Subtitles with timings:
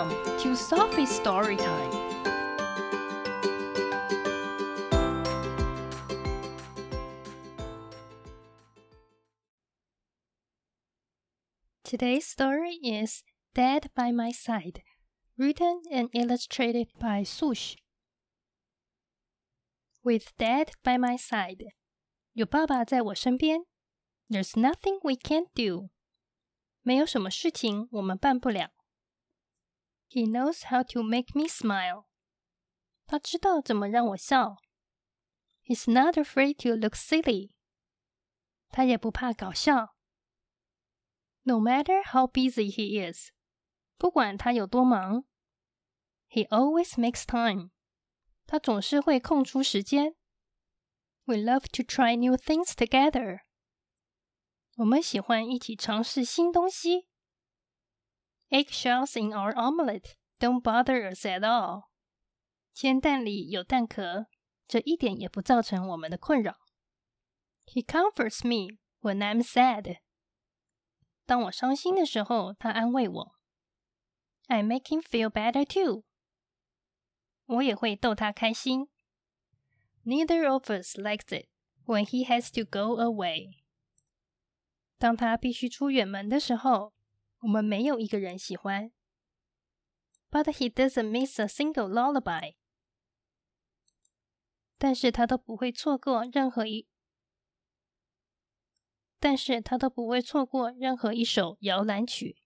[0.00, 1.90] Welcome to Sophie's Story Time.
[11.84, 13.22] Today's story is
[13.54, 14.80] Dad by My Side,
[15.36, 17.76] written and illustrated by Soosh.
[20.02, 21.64] With Dad by my side,
[22.34, 22.56] there's
[24.56, 25.90] nothing we can't do，
[26.80, 28.70] 没有什么事情我们办不了。
[30.09, 32.05] He knows how to make me smile.
[33.05, 34.57] 他知道怎么让我笑。
[35.63, 37.51] He's not afraid to look silly.
[38.69, 39.95] 他也不怕搞笑。
[41.43, 43.31] No matter how busy he is.
[43.97, 45.25] 不管他有多忙，
[46.29, 47.71] He always makes time.
[48.45, 50.15] 他总是会空出时间。
[51.25, 53.41] We love to try new things together.
[54.77, 57.07] 我们喜欢一起尝试新东西。
[58.49, 61.89] Eggshells in our omelette don't bother us at all.
[62.73, 64.27] 煎蛋里有蛋壳，
[64.67, 66.57] 这一点也不造成我们的困扰。
[67.65, 69.97] He comforts me when I'm sad.
[71.25, 73.35] 当我伤心的时候，他安慰我。
[74.47, 76.03] I make him feel better too.
[77.45, 78.89] 我也会逗他开心。
[80.03, 81.47] Neither of us likes it
[81.85, 83.63] when he has to go away.
[84.99, 86.93] 当他必须出远门的时候，
[87.39, 88.91] 我们没有一个人喜欢。
[90.31, 92.55] But he doesn't miss a single lullaby。
[94.77, 96.87] 但是他都不会错过任何一，
[99.19, 102.37] 但是他都不会错过任何一首摇篮曲。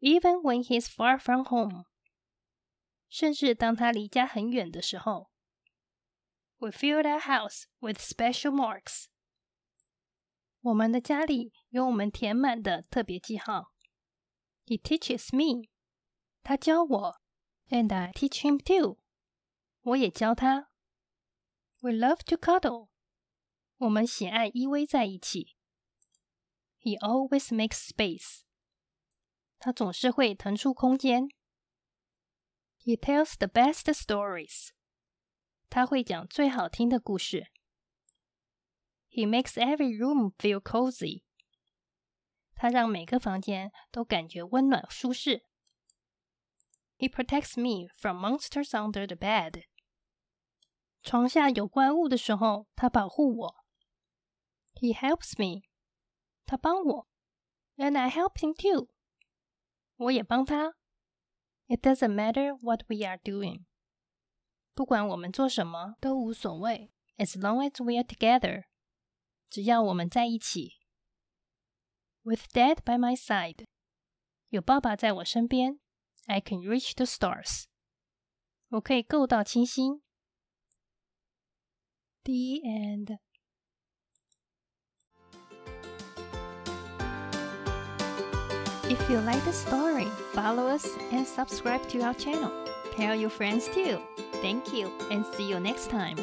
[0.00, 1.86] Even when he's far from home，
[3.08, 5.30] 甚至当他离家很远的时候。
[6.58, 9.06] We fill our house with special marks。
[10.60, 13.72] 我们的家里有我们填满的特别记号。
[14.68, 15.68] He teaches me，
[16.42, 17.20] 他教我，
[17.68, 18.98] and I teach him too，
[19.82, 20.70] 我也教他。
[21.80, 22.88] We love to cuddle，
[23.76, 25.56] 我们喜爱依偎在一起。
[26.80, 28.42] He always makes space，
[29.58, 31.28] 他总是会腾出空间。
[32.78, 34.70] He tells the best stories，
[35.68, 37.50] 他会讲最好听的故事。
[39.10, 41.22] He makes every room feel cozy.
[42.61, 45.45] 它让每个房间都感觉温暖舒适。
[46.97, 49.63] He protects me from monsters under the bed.
[51.01, 53.55] 床下有怪物的时候，他保护我。
[54.73, 55.69] He helps me.
[56.45, 57.07] 他帮我
[57.77, 58.89] ，and I help him too.
[59.95, 60.73] 我也帮他。
[61.67, 63.63] It doesn't matter what we are doing.
[64.73, 68.65] 不管我们做什么都无所谓，as long as we are together.
[69.49, 70.78] 只要我们在一起
[72.28, 73.64] ，With Dad by my side，
[74.48, 75.80] 有爸爸在我身边，
[76.26, 77.64] I can reach the stars，
[78.68, 80.02] 我可以够到星星。
[82.24, 83.18] The end.
[88.86, 92.50] If you like the story, follow us and subscribe to our channel.
[92.96, 93.98] Tell your friends too.
[94.40, 96.16] Thank you and see you next time.